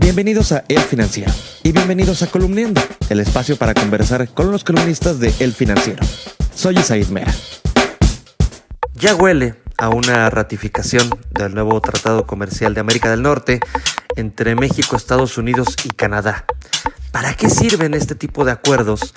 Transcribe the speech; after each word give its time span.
Bienvenidos 0.00 0.52
a 0.52 0.64
El 0.68 0.78
Financiero 0.78 1.32
y 1.64 1.72
bienvenidos 1.72 2.22
a 2.22 2.28
Columniendo, 2.28 2.80
el 3.10 3.18
espacio 3.18 3.56
para 3.56 3.74
conversar 3.74 4.28
con 4.28 4.52
los 4.52 4.62
columnistas 4.62 5.18
de 5.18 5.34
El 5.40 5.52
Financiero. 5.52 6.04
Soy 6.54 6.78
Isaid 6.78 7.08
Mera. 7.08 7.34
Ya 8.94 9.16
huele 9.16 9.56
a 9.76 9.88
una 9.88 10.30
ratificación 10.30 11.10
del 11.30 11.52
nuevo 11.52 11.80
Tratado 11.80 12.28
Comercial 12.28 12.74
de 12.74 12.80
América 12.80 13.10
del 13.10 13.22
Norte 13.22 13.58
entre 14.14 14.54
México, 14.54 14.94
Estados 14.94 15.36
Unidos 15.36 15.74
y 15.82 15.88
Canadá. 15.88 16.44
¿Para 17.10 17.34
qué 17.34 17.50
sirven 17.50 17.94
este 17.94 18.14
tipo 18.14 18.44
de 18.44 18.52
acuerdos 18.52 19.14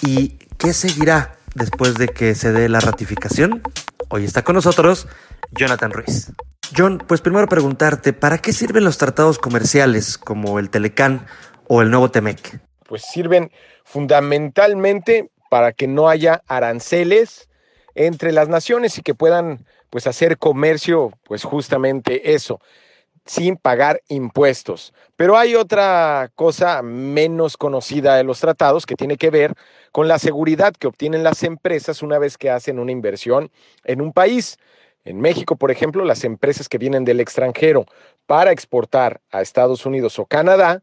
y 0.00 0.38
qué 0.58 0.72
seguirá 0.74 1.38
después 1.56 1.94
de 1.94 2.06
que 2.06 2.36
se 2.36 2.52
dé 2.52 2.68
la 2.68 2.78
ratificación? 2.78 3.62
Hoy 4.08 4.26
está 4.26 4.42
con 4.42 4.54
nosotros 4.54 5.08
Jonathan 5.50 5.90
Ruiz. 5.90 6.30
John, 6.76 7.02
pues 7.06 7.20
primero 7.20 7.48
preguntarte, 7.48 8.12
¿para 8.12 8.38
qué 8.38 8.52
sirven 8.52 8.84
los 8.84 8.96
tratados 8.96 9.38
comerciales 9.38 10.16
como 10.16 10.58
el 10.58 10.70
Telecán 10.70 11.26
o 11.66 11.82
el 11.82 11.90
nuevo 11.90 12.10
Temec? 12.10 12.60
Pues 12.86 13.02
sirven 13.02 13.50
fundamentalmente 13.84 15.30
para 15.50 15.72
que 15.72 15.88
no 15.88 16.08
haya 16.08 16.42
aranceles 16.46 17.48
entre 17.94 18.30
las 18.30 18.48
naciones 18.48 18.96
y 18.98 19.02
que 19.02 19.14
puedan 19.14 19.66
pues 19.90 20.06
hacer 20.06 20.38
comercio, 20.38 21.12
pues 21.24 21.42
justamente 21.42 22.34
eso, 22.34 22.60
sin 23.26 23.56
pagar 23.56 24.00
impuestos. 24.08 24.94
Pero 25.16 25.36
hay 25.36 25.56
otra 25.56 26.30
cosa 26.36 26.82
menos 26.82 27.56
conocida 27.56 28.14
de 28.14 28.24
los 28.24 28.38
tratados 28.38 28.86
que 28.86 28.94
tiene 28.94 29.16
que 29.16 29.30
ver 29.30 29.54
con 29.90 30.06
la 30.06 30.20
seguridad 30.20 30.72
que 30.72 30.86
obtienen 30.86 31.24
las 31.24 31.42
empresas 31.42 32.02
una 32.02 32.18
vez 32.18 32.38
que 32.38 32.50
hacen 32.50 32.78
una 32.78 32.92
inversión 32.92 33.50
en 33.84 34.00
un 34.00 34.12
país. 34.12 34.56
En 35.04 35.20
México, 35.20 35.56
por 35.56 35.70
ejemplo, 35.70 36.04
las 36.04 36.24
empresas 36.24 36.68
que 36.68 36.78
vienen 36.78 37.04
del 37.04 37.20
extranjero 37.20 37.86
para 38.26 38.52
exportar 38.52 39.20
a 39.30 39.40
Estados 39.40 39.86
Unidos 39.86 40.18
o 40.18 40.26
Canadá, 40.26 40.82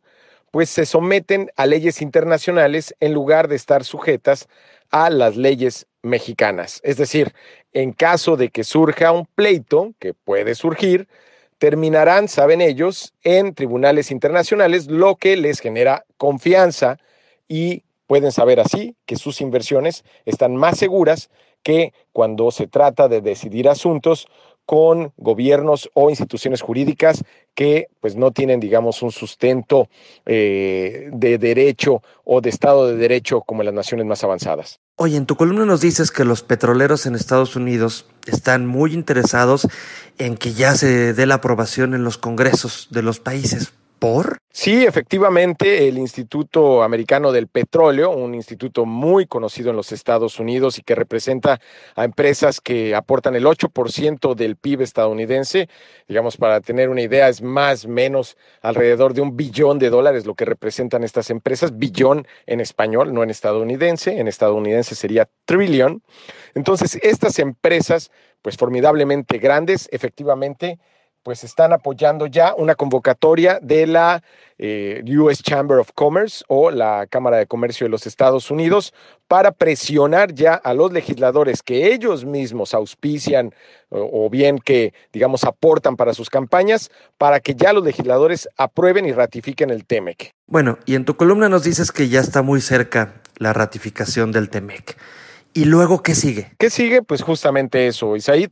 pues 0.52 0.70
se 0.70 0.85
someten 0.85 1.52
a 1.55 1.66
leyes 1.66 2.02
internacionales 2.02 2.95
en 3.00 3.14
lugar 3.14 3.47
de 3.47 3.56
estar 3.56 3.83
sujetas 3.83 4.47
a 4.89 5.09
las 5.09 5.36
leyes 5.36 5.86
mexicanas. 6.02 6.80
Es 6.83 6.97
decir, 6.97 7.33
en 7.73 7.91
caso 7.91 8.38
de 8.38 8.50
que 8.50 8.64
surja 8.64 9.11
un 9.11 9.25
pleito, 9.25 9.94
que 10.00 10.14
puede 10.14 10.56
surgir, 10.56 11.08
terminarán, 11.58 12.28
saben 12.28 12.61
ellos, 12.61 13.13
en 13.23 13.53
tribunales 13.53 14.11
internacionales, 14.11 14.88
lo 14.88 15.16
que 15.16 15.36
les 15.38 15.59
genera 15.59 16.06
confianza 16.17 16.97
y 17.47 17.84
pueden 18.08 18.31
saber 18.31 18.59
así 18.59 18.95
que 19.05 19.17
sus 19.17 19.41
inversiones 19.41 20.03
están 20.25 20.55
más 20.55 20.77
seguras 20.77 21.30
que 21.63 21.94
cuando 22.13 22.50
se 22.52 22.67
trata 22.67 23.08
de 23.08 23.22
decidir 23.22 23.69
asuntos 23.69 24.27
con 24.67 25.13
gobiernos 25.16 25.89
o 25.94 26.09
instituciones 26.09 26.61
jurídicas 26.61 27.23
que 27.55 27.88
pues 28.02 28.17
no 28.17 28.31
tienen, 28.31 28.59
digamos, 28.59 29.02
un 29.02 29.11
sustento 29.11 29.88
eh, 30.25 31.09
de 31.13 31.38
derecho 31.38 32.02
o 32.25 32.41
de 32.41 32.50
Estado 32.50 32.88
de 32.88 32.97
Derecho 32.97 33.41
como 33.41 33.63
las 33.63 33.73
naciones 33.73 34.05
más 34.05 34.25
avanzadas. 34.25 34.81
Oye, 34.97 35.16
en 35.16 35.25
tu 35.25 35.38
columna 35.38 35.66
nos 35.66 35.80
dices 35.80 36.11
que 36.11 36.25
los 36.25 36.44
petroleros 36.44 37.05
en 37.05 37.16
Estados 37.16 37.55
Unidos 37.55 38.08
están 38.25 38.67
muy 38.67 38.94
interesados 38.94 39.67
en 40.17 40.35
que 40.35 40.52
ya 40.53 40.75
se 40.75 41.13
dé 41.13 41.25
la 41.25 41.35
aprobación 41.35 41.94
en 41.94 42.03
los 42.03 42.17
congresos 42.17 42.89
de 42.91 43.03
los 43.03 43.22
países. 43.22 43.73
¿Por? 44.00 44.38
Sí, 44.52 44.86
efectivamente, 44.86 45.88
el 45.88 45.98
Instituto 45.98 46.84
Americano 46.84 47.31
del 47.31 47.48
Petróleo, 47.48 48.12
un 48.12 48.36
instituto 48.36 48.86
muy 48.86 49.26
conocido 49.26 49.72
en 49.72 49.76
los 49.76 49.92
Estados 49.92 50.40
Unidos 50.40 50.78
y 50.78 50.84
que 50.84 50.94
representa 50.94 51.59
a 51.95 52.03
empresas 52.03 52.62
que 52.62 52.94
aportan 52.94 53.36
el 53.36 53.45
8% 53.45 54.36
del 54.36 54.56
PIB 54.56 54.81
estadounidense, 54.81 55.70
digamos, 56.08 56.38
para 56.38 56.62
tener 56.62 56.90
una 56.90 57.02
idea, 57.02 57.30
es 57.30 57.42
más 57.42 57.86
o 57.86 57.90
menos 57.90 58.38
alrededor 58.62 59.14
de 59.14 59.22
un 59.22 59.36
billón 59.36 59.80
de 59.80 59.90
dólares 59.90 60.25
lo 60.25 60.36
que 60.36 60.45
representan 60.45 61.03
estas 61.03 61.30
empresas, 61.30 61.78
billón 61.78 62.28
en 62.45 62.59
español, 62.59 63.14
no 63.14 63.23
en 63.23 63.30
estadounidense, 63.30 64.20
en 64.20 64.28
estadounidense 64.28 64.95
sería 64.95 65.30
trillion. 65.45 66.03
Entonces, 66.53 67.00
estas 67.02 67.40
empresas, 67.40 68.12
pues 68.41 68.57
formidablemente 68.57 69.38
grandes, 69.40 69.90
efectivamente, 69.91 70.80
pues 71.27 71.43
están 71.43 71.73
apoyando 71.73 72.27
ya 72.27 72.55
una 72.55 72.75
convocatoria 72.75 73.59
de 73.61 73.85
la 73.85 74.23
eh, 74.57 75.03
US 75.19 75.43
Chamber 75.43 75.77
of 75.77 75.91
Commerce 75.93 76.41
o 76.47 76.71
la 76.71 77.05
Cámara 77.05 77.35
de 77.35 77.47
Comercio 77.47 77.83
de 77.83 77.89
los 77.89 78.07
Estados 78.07 78.49
Unidos 78.49 78.93
para 79.27 79.51
presionar 79.51 80.33
ya 80.33 80.53
a 80.53 80.73
los 80.73 80.93
legisladores 80.93 81.61
que 81.63 81.91
ellos 81.91 82.23
mismos 82.23 82.73
auspician 82.73 83.53
o, 83.89 84.29
bien 84.29 84.57
que, 84.57 84.93
digamos, 85.11 85.43
aportan 85.43 85.97
para 85.97 86.13
sus 86.13 86.29
campañas, 86.29 86.91
para 87.17 87.41
que 87.41 87.55
ya 87.55 87.73
los 87.73 87.83
legisladores 87.83 88.47
aprueben 88.55 89.05
y 89.05 89.11
ratifiquen 89.11 89.69
el 89.69 89.83
TEMEC. 89.83 90.31
Bueno, 90.45 90.79
y 90.85 90.95
en 90.95 91.03
tu 91.03 91.17
columna 91.17 91.49
nos 91.49 91.63
dices 91.63 91.91
que 91.91 92.07
ya 92.07 92.21
está 92.21 92.41
muy 92.41 92.61
cerca 92.61 93.15
la 93.35 93.51
ratificación 93.51 94.31
del 94.31 94.49
TEMEC. 94.49 94.95
¿Y 95.53 95.65
luego 95.65 96.03
qué 96.03 96.15
sigue? 96.15 96.53
¿Qué 96.57 96.69
sigue? 96.69 97.01
Pues 97.01 97.21
justamente 97.21 97.88
eso, 97.88 98.15
Isaid 98.15 98.51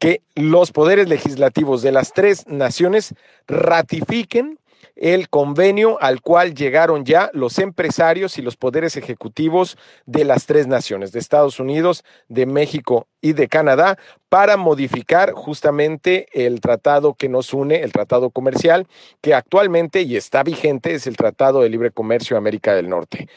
que 0.00 0.22
los 0.34 0.72
poderes 0.72 1.08
legislativos 1.08 1.82
de 1.82 1.92
las 1.92 2.12
tres 2.12 2.48
naciones 2.48 3.14
ratifiquen 3.46 4.58
el 4.96 5.28
convenio 5.28 6.00
al 6.00 6.22
cual 6.22 6.54
llegaron 6.54 7.04
ya 7.04 7.30
los 7.34 7.58
empresarios 7.58 8.38
y 8.38 8.42
los 8.42 8.56
poderes 8.56 8.96
ejecutivos 8.96 9.76
de 10.06 10.24
las 10.24 10.46
tres 10.46 10.66
naciones, 10.66 11.12
de 11.12 11.18
Estados 11.18 11.60
Unidos, 11.60 12.02
de 12.28 12.46
México 12.46 13.06
y 13.20 13.34
de 13.34 13.48
Canadá, 13.48 13.98
para 14.30 14.56
modificar 14.56 15.32
justamente 15.32 16.26
el 16.32 16.60
tratado 16.60 17.14
que 17.14 17.28
nos 17.28 17.52
une, 17.52 17.82
el 17.82 17.92
tratado 17.92 18.30
comercial, 18.30 18.86
que 19.20 19.34
actualmente 19.34 20.02
y 20.02 20.16
está 20.16 20.42
vigente 20.42 20.94
es 20.94 21.06
el 21.06 21.16
Tratado 21.16 21.60
de 21.60 21.68
Libre 21.68 21.90
Comercio 21.90 22.34
de 22.34 22.38
América 22.38 22.74
del 22.74 22.88
Norte. 22.88 23.28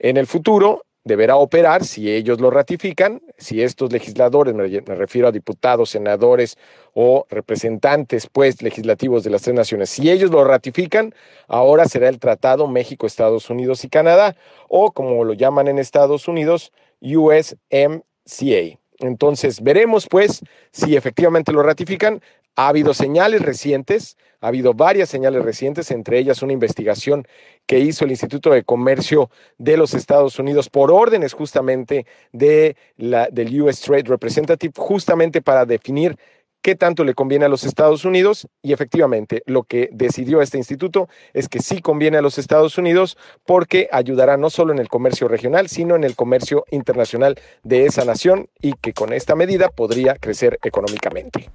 En 0.00 0.16
el 0.16 0.26
futuro, 0.26 0.84
deberá 1.08 1.34
operar 1.34 1.84
si 1.84 2.08
ellos 2.08 2.40
lo 2.40 2.50
ratifican, 2.50 3.20
si 3.36 3.62
estos 3.62 3.92
legisladores, 3.92 4.54
me, 4.54 4.68
refiero 4.94 5.26
a 5.26 5.32
diputados, 5.32 5.90
senadores 5.90 6.56
o 6.94 7.26
representantes 7.28 8.28
pues 8.30 8.62
legislativos 8.62 9.24
de 9.24 9.30
las 9.30 9.42
tres 9.42 9.56
naciones, 9.56 9.90
si 9.90 10.08
ellos 10.08 10.30
lo 10.30 10.44
ratifican, 10.44 11.12
ahora 11.48 11.86
será 11.86 12.08
el 12.08 12.20
Tratado 12.20 12.68
México, 12.68 13.06
Estados 13.06 13.50
Unidos 13.50 13.84
y 13.84 13.88
Canadá 13.88 14.36
o 14.68 14.92
como 14.92 15.24
lo 15.24 15.32
llaman 15.32 15.66
en 15.66 15.78
Estados 15.78 16.28
Unidos, 16.28 16.72
USMCA. 17.00 18.78
Entonces, 19.00 19.62
veremos 19.62 20.06
pues 20.10 20.42
si 20.72 20.96
efectivamente 20.96 21.52
lo 21.52 21.62
ratifican. 21.62 22.20
Ha 22.58 22.66
habido 22.66 22.92
señales 22.92 23.42
recientes, 23.42 24.16
ha 24.40 24.48
habido 24.48 24.74
varias 24.74 25.08
señales 25.08 25.44
recientes, 25.44 25.92
entre 25.92 26.18
ellas 26.18 26.42
una 26.42 26.52
investigación 26.52 27.24
que 27.66 27.78
hizo 27.78 28.04
el 28.04 28.10
Instituto 28.10 28.50
de 28.50 28.64
Comercio 28.64 29.30
de 29.58 29.76
los 29.76 29.94
Estados 29.94 30.40
Unidos 30.40 30.68
por 30.68 30.90
órdenes 30.90 31.34
justamente 31.34 32.04
de 32.32 32.76
la, 32.96 33.28
del 33.30 33.62
US 33.62 33.80
Trade 33.80 34.08
Representative, 34.08 34.72
justamente 34.76 35.40
para 35.40 35.66
definir 35.66 36.18
qué 36.60 36.74
tanto 36.74 37.04
le 37.04 37.14
conviene 37.14 37.44
a 37.44 37.48
los 37.48 37.62
Estados 37.62 38.04
Unidos 38.04 38.48
y 38.60 38.72
efectivamente 38.72 39.44
lo 39.46 39.62
que 39.62 39.88
decidió 39.92 40.42
este 40.42 40.58
instituto 40.58 41.08
es 41.34 41.48
que 41.48 41.60
sí 41.60 41.80
conviene 41.80 42.18
a 42.18 42.22
los 42.22 42.38
Estados 42.38 42.76
Unidos 42.76 43.16
porque 43.46 43.88
ayudará 43.92 44.36
no 44.36 44.50
solo 44.50 44.72
en 44.72 44.80
el 44.80 44.88
comercio 44.88 45.28
regional, 45.28 45.68
sino 45.68 45.94
en 45.94 46.02
el 46.02 46.16
comercio 46.16 46.64
internacional 46.72 47.38
de 47.62 47.86
esa 47.86 48.04
nación 48.04 48.48
y 48.60 48.72
que 48.72 48.94
con 48.94 49.12
esta 49.12 49.36
medida 49.36 49.68
podría 49.68 50.16
crecer 50.16 50.58
económicamente. 50.64 51.50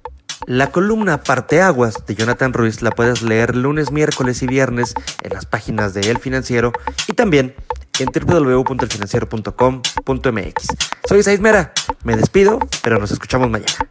La 0.46 0.70
columna 0.70 1.22
Parteaguas 1.22 2.04
de 2.06 2.14
Jonathan 2.14 2.52
Ruiz 2.52 2.82
la 2.82 2.90
puedes 2.90 3.22
leer 3.22 3.56
lunes, 3.56 3.90
miércoles 3.90 4.42
y 4.42 4.46
viernes 4.46 4.92
en 5.22 5.32
las 5.32 5.46
páginas 5.46 5.94
de 5.94 6.10
El 6.10 6.18
Financiero 6.18 6.74
y 7.08 7.14
también 7.14 7.54
en 7.98 8.10
www.elfinanciero.com.mx. 8.12 10.66
Soy 11.08 11.20
Isaiz 11.20 11.40
Mera, 11.40 11.72
me 12.02 12.14
despido, 12.16 12.58
pero 12.82 12.98
nos 12.98 13.10
escuchamos 13.10 13.48
mañana. 13.48 13.88